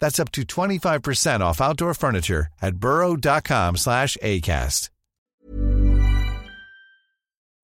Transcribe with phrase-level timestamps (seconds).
[0.00, 2.72] That's up to 25% off outdoor furniture at
[3.76, 4.90] slash ACAST.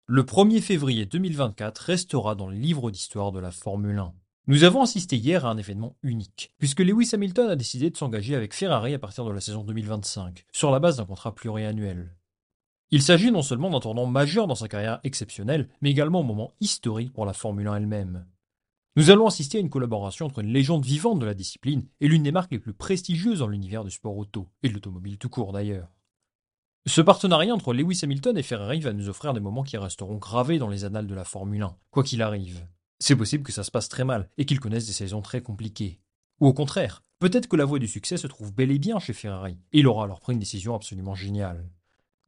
[0.06, 4.12] Le 1er février 2024 restera dans le livre d'histoire de la Formule 1.
[4.48, 8.34] Nous avons assisté hier à un événement unique, puisque Lewis Hamilton a décidé de s'engager
[8.34, 12.17] avec Ferrari à partir de la saison 2025, sur la base d'un contrat pluriannuel.
[12.91, 16.53] Il s'agit non seulement d'un tournant majeur dans sa carrière exceptionnelle, mais également un moment
[16.61, 18.27] historique pour la Formule 1 elle-même.
[18.97, 22.25] Nous allons assister à une collaboration entre une légende vivante de la discipline et l'une
[22.25, 25.53] des marques les plus prestigieuses dans l'univers du sport auto, et de l'automobile tout court
[25.53, 25.89] d'ailleurs.
[26.87, 30.59] Ce partenariat entre Lewis Hamilton et Ferrari va nous offrir des moments qui resteront gravés
[30.59, 32.67] dans les annales de la Formule 1, quoi qu'il arrive.
[32.99, 36.00] C'est possible que ça se passe très mal et qu'ils connaissent des saisons très compliquées.
[36.41, 39.12] Ou au contraire, peut-être que la voie du succès se trouve bel et bien chez
[39.12, 41.71] Ferrari, et il aura alors pris une décision absolument géniale.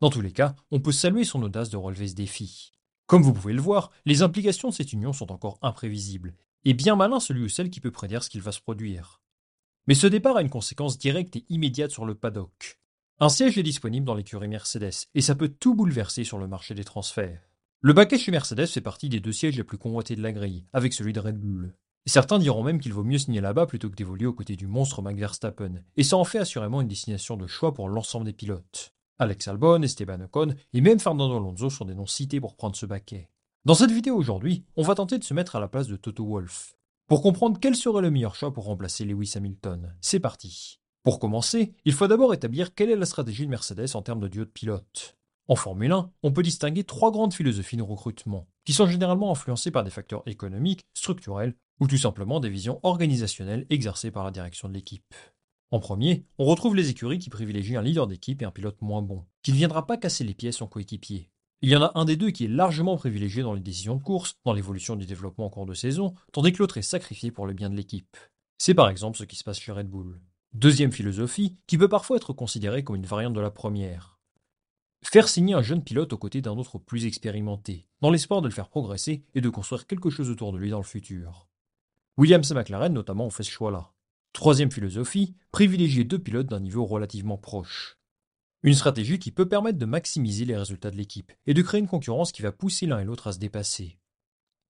[0.00, 2.70] Dans tous les cas, on peut saluer son audace de relever ce défi.
[3.06, 6.34] Comme vous pouvez le voir, les implications de cette union sont encore imprévisibles,
[6.64, 9.20] et bien malin celui ou celle qui peut prédire ce qu'il va se produire.
[9.86, 12.78] Mais ce départ a une conséquence directe et immédiate sur le paddock.
[13.18, 16.74] Un siège est disponible dans l'écurie Mercedes, et ça peut tout bouleverser sur le marché
[16.74, 17.40] des transferts.
[17.80, 20.66] Le baquet chez Mercedes fait partie des deux sièges les plus convoités de la grille,
[20.72, 21.74] avec celui de Red Bull.
[22.06, 25.02] certains diront même qu'il vaut mieux signer là-bas plutôt que d'évoluer aux côtés du monstre
[25.02, 28.92] Max Verstappen, et ça en fait assurément une destination de choix pour l'ensemble des pilotes.
[29.18, 32.86] Alex Albon, Esteban Ocon et même Fernando Alonso sont des noms cités pour prendre ce
[32.86, 33.28] baquet.
[33.64, 36.26] Dans cette vidéo aujourd'hui, on va tenter de se mettre à la place de Toto
[36.26, 36.74] Wolff.
[37.06, 40.80] Pour comprendre quel serait le meilleur choix pour remplacer Lewis Hamilton, c'est parti.
[41.04, 44.26] Pour commencer, il faut d'abord établir quelle est la stratégie de Mercedes en termes de
[44.26, 45.16] duo de pilotes.
[45.46, 49.70] En Formule 1, on peut distinguer trois grandes philosophies de recrutement, qui sont généralement influencées
[49.70, 54.68] par des facteurs économiques, structurels ou tout simplement des visions organisationnelles exercées par la direction
[54.68, 55.14] de l'équipe.
[55.70, 59.02] En premier, on retrouve les écuries qui privilégient un leader d'équipe et un pilote moins
[59.02, 61.30] bon, qui ne viendra pas casser les pieds à son coéquipier.
[61.64, 64.02] Il y en a un des deux qui est largement privilégié dans les décisions de
[64.02, 67.46] course, dans l'évolution du développement en cours de saison, tandis que l'autre est sacrifié pour
[67.46, 68.16] le bien de l'équipe.
[68.58, 70.20] C'est par exemple ce qui se passe chez Red Bull.
[70.54, 74.18] Deuxième philosophie, qui peut parfois être considérée comme une variante de la première.
[75.04, 78.54] Faire signer un jeune pilote aux côtés d'un autre plus expérimenté, dans l'espoir de le
[78.54, 81.46] faire progresser et de construire quelque chose autour de lui dans le futur.
[82.18, 83.92] Williams et McLaren notamment ont fait ce choix-là.
[84.32, 87.98] Troisième philosophie, privilégier deux pilotes d'un niveau relativement proche.
[88.64, 91.88] Une stratégie qui peut permettre de maximiser les résultats de l'équipe et de créer une
[91.88, 93.98] concurrence qui va pousser l'un et l'autre à se dépasser.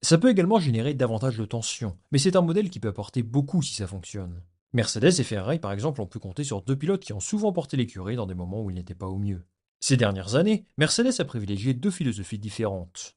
[0.00, 3.60] Ça peut également générer davantage de tension, mais c'est un modèle qui peut apporter beaucoup
[3.60, 4.42] si ça fonctionne.
[4.72, 7.76] Mercedes et Ferrari, par exemple, ont pu compter sur deux pilotes qui ont souvent porté
[7.76, 9.44] l'écurie dans des moments où ils n'étaient pas au mieux.
[9.80, 13.16] Ces dernières années, Mercedes a privilégié deux philosophies différentes.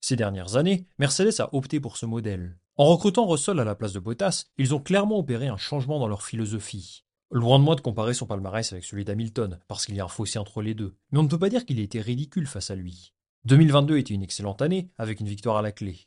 [0.00, 2.58] Ces dernières années, Mercedes a opté pour ce modèle.
[2.76, 6.08] En recrutant Russell à la place de Bottas, ils ont clairement opéré un changement dans
[6.08, 7.04] leur philosophie.
[7.32, 10.08] Loin de moi de comparer son palmarès avec celui d'Hamilton, parce qu'il y a un
[10.08, 12.70] fossé entre les deux, mais on ne peut pas dire qu'il ait été ridicule face
[12.70, 13.14] à lui.
[13.46, 16.06] 2022 était une excellente année, avec une victoire à la clé.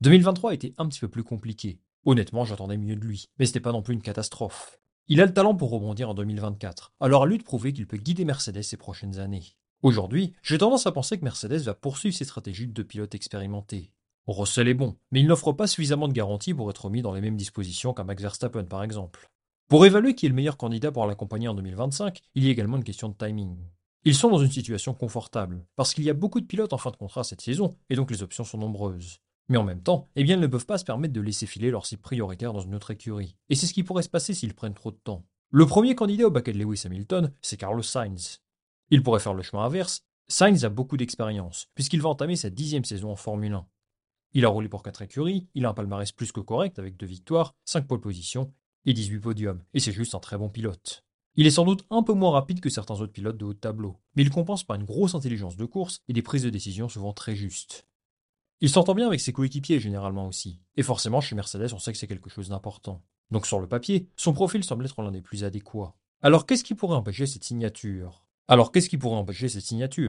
[0.00, 3.72] 2023 était un petit peu plus compliqué, Honnêtement, j'attendais mieux de lui, mais c'était pas
[3.72, 4.78] non plus une catastrophe.
[5.08, 7.96] Il a le talent pour rebondir en 2024, alors à lui de prouver qu'il peut
[7.96, 9.56] guider Mercedes ces prochaines années.
[9.82, 13.90] Aujourd'hui, j'ai tendance à penser que Mercedes va poursuivre ses stratégies de deux pilotes expérimentés.
[14.26, 17.20] Russell est bon, mais il n'offre pas suffisamment de garanties pour être mis dans les
[17.20, 19.30] mêmes dispositions qu'un Max Verstappen par exemple.
[19.68, 22.76] Pour évaluer qui est le meilleur candidat pour l'accompagner en 2025, il y a également
[22.76, 23.56] une question de timing.
[24.04, 26.90] Ils sont dans une situation confortable, parce qu'il y a beaucoup de pilotes en fin
[26.90, 29.20] de contrat cette saison, et donc les options sont nombreuses.
[29.48, 31.70] Mais en même temps, eh bien, ils ne peuvent pas se permettre de laisser filer
[31.70, 33.36] leur cible prioritaire dans une autre écurie.
[33.48, 35.24] Et c'est ce qui pourrait se passer s'ils prennent trop de temps.
[35.50, 38.42] Le premier candidat au baquet de Lewis Hamilton, c'est Carlos Sainz.
[38.90, 42.84] Il pourrait faire le chemin inverse Sainz a beaucoup d'expérience, puisqu'il va entamer sa dixième
[42.84, 43.66] saison en Formule 1.
[44.32, 47.06] Il a roulé pour quatre écuries, il a un palmarès plus que correct avec deux
[47.06, 48.52] victoires, cinq pole positions
[48.86, 51.04] et 18 podiums, et c'est juste un très bon pilote.
[51.36, 53.96] Il est sans doute un peu moins rapide que certains autres pilotes de haut tableau,
[54.14, 57.12] mais il compense par une grosse intelligence de course et des prises de décision souvent
[57.12, 57.86] très justes.
[58.60, 61.98] Il s'entend bien avec ses coéquipiers généralement aussi, et forcément chez Mercedes on sait que
[61.98, 63.02] c'est quelque chose d'important.
[63.30, 65.94] Donc sur le papier, son profil semble être l'un des plus adéquats.
[66.22, 68.24] Alors qu'est-ce qui pourrait empêcher cette signature?
[68.46, 70.08] Alors qu'est-ce qui pourrait empêcher cette signature?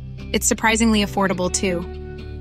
[0.33, 1.81] It's surprisingly affordable too.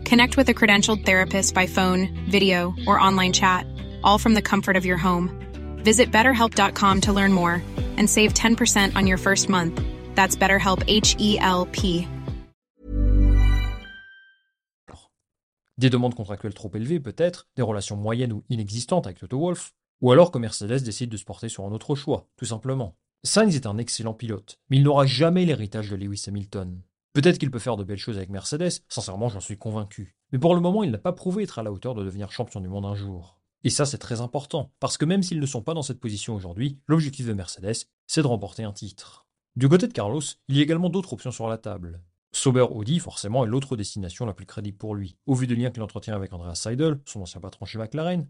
[0.08, 3.66] Connect with a credentialed therapist by phone, video, or online chat,
[4.04, 5.28] all from the comfort of your home.
[5.84, 7.62] Visit betterhelp.com to learn more
[7.96, 9.82] and save 10% on your first month.
[10.14, 11.66] That's BetterHelp H E L.
[15.78, 20.12] Des demandes contractuelles trop élevées peut-être, des relations moyennes ou inexistantes avec Toto Wolff, ou
[20.12, 22.96] alors que Mercedes décide de se porter sur un autre choix, tout simplement.
[23.24, 26.82] Sainz est un excellent pilote, mais il n'aura jamais l'héritage de Lewis Hamilton.
[27.12, 30.16] Peut-être qu'il peut faire de belles choses avec Mercedes, sincèrement j'en suis convaincu.
[30.32, 32.60] Mais pour le moment il n'a pas prouvé être à la hauteur de devenir champion
[32.60, 33.40] du monde un jour.
[33.64, 36.34] Et ça c'est très important, parce que même s'ils ne sont pas dans cette position
[36.34, 39.26] aujourd'hui, l'objectif de Mercedes, c'est de remporter un titre.
[39.56, 42.00] Du côté de Carlos, il y a également d'autres options sur la table.
[42.32, 45.70] Sauber Audi, forcément, est l'autre destination la plus crédible pour lui, au vu des liens
[45.70, 48.28] qu'il entretient avec Andreas Seidel, son ancien patron chez McLaren,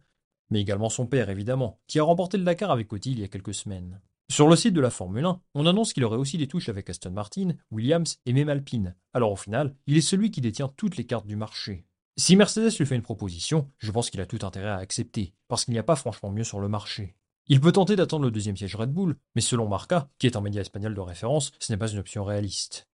[0.48, 3.28] mais également son père, évidemment, qui a remporté le Dakar avec Audi il y a
[3.28, 4.00] quelques semaines.
[4.30, 6.88] Sur le site de la Formule 1, on annonce qu'il aurait aussi des touches avec
[6.88, 8.94] Aston Martin, Williams et même Alpine.
[9.12, 11.84] Alors au final, il est celui qui détient toutes les cartes du marché.
[12.16, 15.64] Si Mercedes lui fait une proposition, je pense qu'il a tout intérêt à accepter, parce
[15.64, 17.16] qu'il n'y a pas franchement mieux sur le marché.
[17.48, 20.40] Il peut tenter d'attendre le deuxième siège Red Bull, mais selon Marca, qui est un
[20.40, 22.88] média espagnol de référence, ce n'est pas une option réaliste.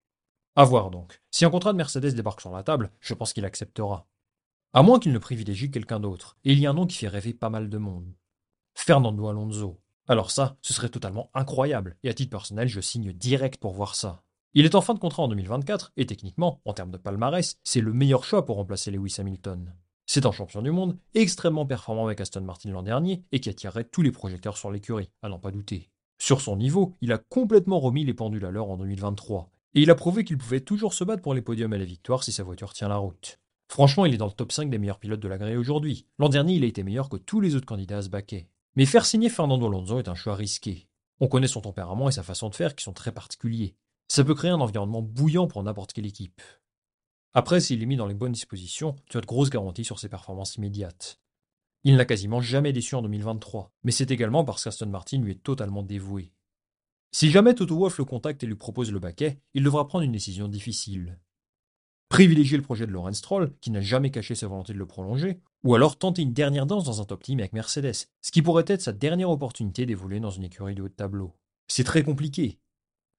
[0.54, 1.20] A voir donc.
[1.32, 4.06] Si un contrat de Mercedes débarque sur la table, je pense qu'il acceptera.
[4.72, 7.08] À moins qu'il ne privilégie quelqu'un d'autre, et il y a un nom qui fait
[7.08, 8.14] rêver pas mal de monde.
[8.76, 9.80] Fernando Alonso.
[10.06, 13.94] Alors ça, ce serait totalement incroyable, et à titre personnel, je signe direct pour voir
[13.94, 14.22] ça.
[14.52, 17.80] Il est en fin de contrat en 2024, et techniquement, en termes de palmarès, c'est
[17.80, 19.72] le meilleur choix pour remplacer Lewis Hamilton.
[20.06, 23.84] C'est un champion du monde, extrêmement performant avec Aston Martin l'an dernier, et qui attirerait
[23.84, 25.90] tous les projecteurs sur l'écurie, à n'en pas douter.
[26.18, 29.90] Sur son niveau, il a complètement remis les pendules à l'heure en 2023, et il
[29.90, 32.44] a prouvé qu'il pouvait toujours se battre pour les podiums et les victoires si sa
[32.44, 33.40] voiture tient la route.
[33.68, 36.06] Franchement, il est dans le top 5 des meilleurs pilotes de la grille aujourd'hui.
[36.18, 38.48] L'an dernier, il a été meilleur que tous les autres candidats à ce baquet.
[38.76, 40.88] Mais faire signer Fernando Alonso est un choix risqué.
[41.20, 43.76] On connaît son tempérament et sa façon de faire qui sont très particuliers.
[44.08, 46.42] Ça peut créer un environnement bouillant pour n'importe quelle équipe.
[47.34, 50.08] Après, s'il est mis dans les bonnes dispositions, tu as de grosses garanties sur ses
[50.08, 51.20] performances immédiates.
[51.84, 55.42] Il n'a quasiment jamais déçu en 2023, mais c'est également parce qu'Aston Martin lui est
[55.42, 56.32] totalement dévoué.
[57.12, 60.12] Si jamais Toto Wolff le contacte et lui propose le baquet, il devra prendre une
[60.12, 61.20] décision difficile
[62.14, 65.40] privilégier le projet de Lawrence Stroll, qui n'a jamais caché sa volonté de le prolonger,
[65.64, 68.62] ou alors tenter une dernière danse dans un top team avec Mercedes, ce qui pourrait
[68.68, 71.34] être sa dernière opportunité d'évoluer dans une écurie de haut de tableau.
[71.66, 72.60] C'est très compliqué.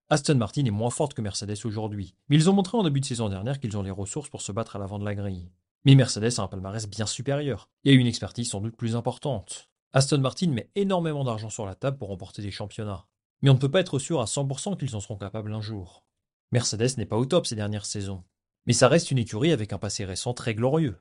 [0.09, 3.05] Aston Martin est moins forte que Mercedes aujourd'hui, mais ils ont montré en début de
[3.05, 5.51] saison dernière qu'ils ont les ressources pour se battre à l'avant de la grille.
[5.83, 9.69] Mais Mercedes a un palmarès bien supérieur, et une expertise sans doute plus importante.
[9.91, 13.07] Aston Martin met énormément d'argent sur la table pour remporter des championnats.
[13.41, 16.05] Mais on ne peut pas être sûr à 100% qu'ils en seront capables un jour.
[16.53, 18.23] Mercedes n'est pas au top ces dernières saisons.
[18.65, 20.97] Mais ça reste une écurie avec un passé récent très glorieux.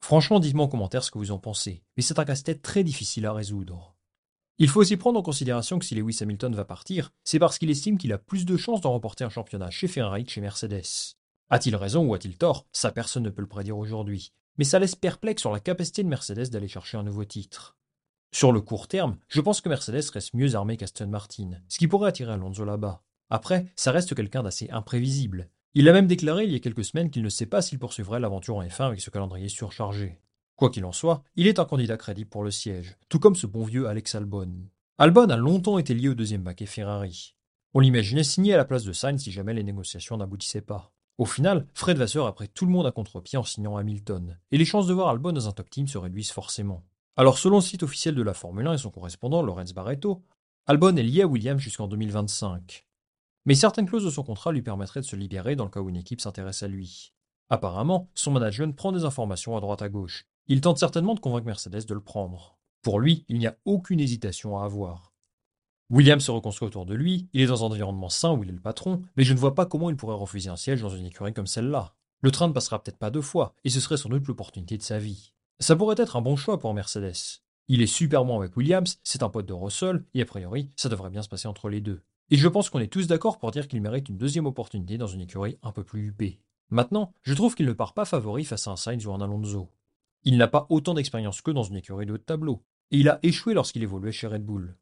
[0.00, 3.26] Franchement, dites-moi en commentaire ce que vous en pensez, mais c'est un casse-tête très difficile
[3.26, 3.96] à résoudre.
[4.58, 7.70] Il faut aussi prendre en considération que si Lewis Hamilton va partir, c'est parce qu'il
[7.70, 11.16] estime qu'il a plus de chances de remporter un championnat chez Ferrari que chez Mercedes.
[11.48, 12.66] A-t-il raison ou a-t-il tort?
[12.72, 14.32] Ça personne ne peut le prédire aujourd'hui.
[14.58, 17.78] Mais ça laisse perplexe sur la capacité de Mercedes d'aller chercher un nouveau titre.
[18.32, 21.88] Sur le court terme, je pense que Mercedes reste mieux armé qu'Aston Martin, ce qui
[21.88, 23.02] pourrait attirer Alonso là-bas.
[23.30, 25.48] Après, ça reste quelqu'un d'assez imprévisible.
[25.74, 28.18] Il a même déclaré il y a quelques semaines qu'il ne sait pas s'il poursuivrait
[28.18, 30.18] l'aventure en F1 avec ce calendrier surchargé.
[30.56, 33.46] Quoi qu'il en soit, il est un candidat crédible pour le siège, tout comme ce
[33.46, 34.52] bon vieux Alex Albon.
[34.98, 37.36] Albon a longtemps été lié au deuxième baquet Ferrari.
[37.72, 40.92] On l'imaginait signer à la place de Sainz si jamais les négociations n'aboutissaient pas.
[41.18, 44.58] Au final, Fred Vasseur a pris tout le monde à contre-pied en signant Hamilton, et
[44.58, 46.84] les chances de voir Albon dans un top team se réduisent forcément.
[47.16, 50.24] Alors selon le site officiel de la Formule 1 et son correspondant Lorenz Barreto,
[50.66, 52.86] Albon est lié à Williams jusqu'en 2025.
[53.46, 55.88] Mais certaines clauses de son contrat lui permettraient de se libérer dans le cas où
[55.88, 57.12] une équipe s'intéresse à lui.
[57.48, 60.26] Apparemment, son management prend des informations à droite à gauche.
[60.46, 62.58] Il tente certainement de convaincre Mercedes de le prendre.
[62.82, 65.12] Pour lui, il n'y a aucune hésitation à avoir.
[65.90, 68.52] Williams se reconstruit autour de lui, il est dans un environnement sain où il est
[68.52, 71.06] le patron, mais je ne vois pas comment il pourrait refuser un siège dans une
[71.06, 71.94] écurie comme celle-là.
[72.20, 74.82] Le train ne passera peut-être pas deux fois, et ce serait sans doute l'opportunité de
[74.82, 75.32] sa vie.
[75.58, 77.40] Ça pourrait être un bon choix pour Mercedes.
[77.66, 80.88] Il est super bon avec Williams, c'est un pote de Russell, et a priori, ça
[80.88, 82.02] devrait bien se passer entre les deux.
[82.32, 85.08] Et je pense qu'on est tous d'accord pour dire qu'il mérite une deuxième opportunité dans
[85.08, 86.38] une écurie un peu plus huppée.
[86.70, 89.68] Maintenant, je trouve qu'il ne part pas favori face à un Sainz ou un Alonso.
[90.22, 93.08] Il n'a pas autant d'expérience qu'eux dans une écurie de haut de tableau, et il
[93.08, 94.76] a échoué lorsqu'il évoluait chez Red Bull.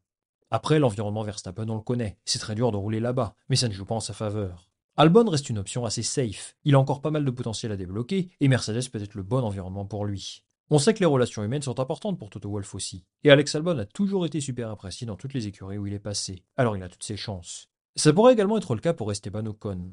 [0.51, 3.73] Après, l'environnement Verstappen, on le connaît, c'est très dur de rouler là-bas, mais ça ne
[3.73, 4.69] joue pas en sa faveur.
[4.95, 8.29] Albon reste une option assez safe, il a encore pas mal de potentiel à débloquer,
[8.39, 10.43] et Mercedes peut être le bon environnement pour lui.
[10.71, 13.79] On sait que les relations humaines sont importantes pour Toto Wolff aussi, et Alex Albon
[13.79, 16.83] a toujours été super apprécié dans toutes les écuries où il est passé, alors il
[16.83, 17.69] a toutes ses chances.
[17.95, 19.91] Ça pourrait également être le cas pour Esteban Ocon.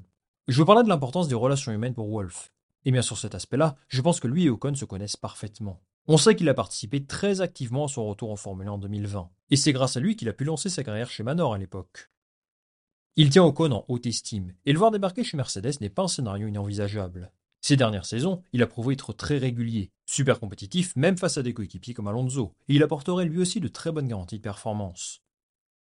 [0.49, 2.53] Je veux parler de l'importance des relations humaines pour Wolff.
[2.85, 5.81] Et bien sur cet aspect-là, je pense que lui et Ocon se connaissent parfaitement.
[6.09, 9.31] On sait qu'il a participé très activement à son retour en Formule 1 en 2020,
[9.51, 12.11] et c'est grâce à lui qu'il a pu lancer sa carrière chez Manor à l'époque.
[13.17, 16.09] Il tient Ocon en haute estime, et le voir débarquer chez Mercedes n'est pas un
[16.09, 17.33] scénario inenvisageable.
[17.67, 21.53] Ces dernières saisons, il a prouvé être très régulier, super compétitif même face à des
[21.53, 25.25] coéquipiers comme Alonso, et il apporterait lui aussi de très bonnes garanties de performance.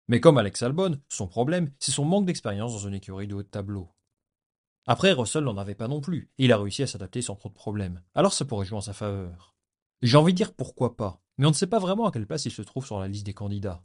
[0.07, 3.41] Mais comme Alex Albon, son problème, c'est son manque d'expérience dans une écurie de haut
[3.41, 3.89] tableau.
[4.85, 7.49] Après, Russell n'en avait pas non plus, et il a réussi à s'adapter sans trop
[7.49, 9.55] de problèmes, alors ça pourrait jouer en sa faveur.
[10.03, 12.45] J'ai envie de dire pourquoi pas, mais on ne sait pas vraiment à quelle place
[12.45, 13.83] il se trouve sur la liste des candidats.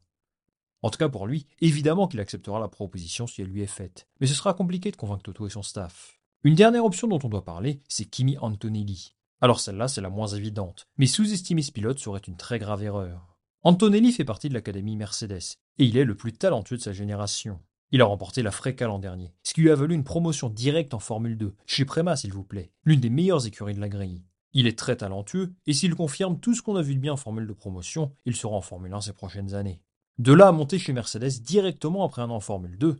[0.82, 4.06] En tout cas pour lui, évidemment qu'il acceptera la proposition si elle lui est faite,
[4.20, 6.15] mais ce sera compliqué de convaincre Toto et son staff.
[6.44, 9.14] Une dernière option dont on doit parler, c'est Kimi Antonelli.
[9.40, 13.36] Alors celle-là, c'est la moins évidente, mais sous-estimer ce pilote serait une très grave erreur.
[13.62, 17.60] Antonelli fait partie de l'académie Mercedes, et il est le plus talentueux de sa génération.
[17.90, 20.94] Il a remporté la Freca l'an dernier, ce qui lui a valu une promotion directe
[20.94, 24.24] en Formule 2, chez Prema s'il vous plaît, l'une des meilleures écuries de la grille.
[24.52, 27.16] Il est très talentueux, et s'il confirme tout ce qu'on a vu de bien en
[27.16, 29.82] formule de promotion, il sera en Formule 1 ces prochaines années.
[30.18, 32.96] De là à monter chez Mercedes directement après un an en Formule 2,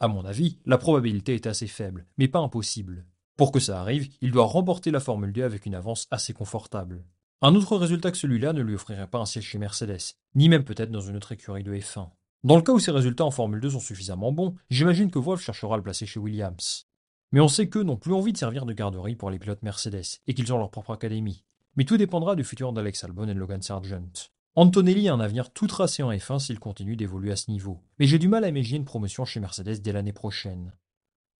[0.00, 3.04] à mon avis, la probabilité est assez faible, mais pas impossible.
[3.36, 7.04] Pour que ça arrive, il doit remporter la Formule 2 avec une avance assez confortable.
[7.42, 10.64] Un autre résultat que celui-là ne lui offrirait pas un siège chez Mercedes, ni même
[10.64, 12.10] peut-être dans une autre écurie de F1.
[12.44, 15.40] Dans le cas où ses résultats en Formule 2 sont suffisamment bons, j'imagine que Wolf
[15.40, 16.86] cherchera à le placer chez Williams.
[17.32, 20.20] Mais on sait qu'eux n'ont plus envie de servir de garderie pour les pilotes Mercedes,
[20.26, 21.44] et qu'ils ont leur propre académie.
[21.76, 24.30] Mais tout dépendra du futur d'Alex Albon et Logan Sargent.
[24.60, 28.08] Antonelli a un avenir tout tracé en F1 s'il continue d'évoluer à ce niveau, mais
[28.08, 30.72] j'ai du mal à imaginer une promotion chez Mercedes dès l'année prochaine.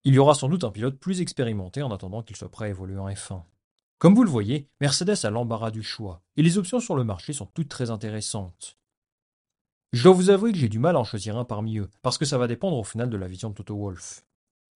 [0.04, 2.68] Il y aura sans doute un pilote plus expérimenté en attendant qu'il soit prêt à
[2.68, 3.42] évoluer en F1.
[3.98, 7.32] Comme vous le voyez, Mercedes a l'embarras du choix, et les options sur le marché
[7.32, 8.78] sont toutes très intéressantes.
[9.92, 12.18] Je dois vous avouer que j'ai du mal à en choisir un parmi eux, parce
[12.18, 14.24] que ça va dépendre au final de la vision de Toto Wolff.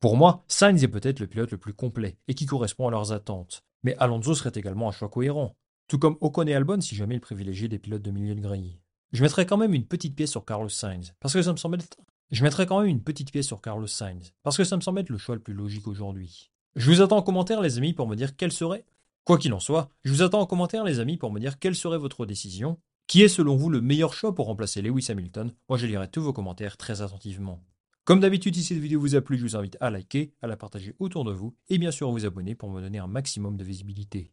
[0.00, 3.12] Pour moi, Sainz est peut-être le pilote le plus complet et qui correspond à leurs
[3.12, 3.62] attentes.
[3.84, 5.54] Mais Alonso serait également un choix cohérent,
[5.88, 8.80] tout comme Ocon et Albon si jamais il privilégiait des pilotes de milieu de grille.
[9.12, 11.76] Je mettrais quand même une petite pièce sur Carlos Sainz, parce que ça me semble
[11.76, 11.98] être...
[12.30, 15.00] Je mettrais quand même une petite pièce sur Carlos Sainz, parce que ça me semble
[15.00, 16.50] être le choix le plus logique aujourd'hui.
[16.76, 18.84] Je vous attends en commentaire les amis pour me dire quelle serait...
[19.24, 21.76] Quoi qu'il en soit, je vous attends en commentaire les amis pour me dire quelle
[21.76, 22.80] serait votre décision.
[23.06, 25.52] Qui est selon vous le meilleur choix pour remplacer Lewis Hamilton?
[25.68, 27.62] Moi je lirai tous vos commentaires très attentivement.
[28.04, 30.56] Comme d'habitude, si cette vidéo vous a plu, je vous invite à liker, à la
[30.56, 33.56] partager autour de vous et bien sûr à vous abonner pour me donner un maximum
[33.56, 34.32] de visibilité.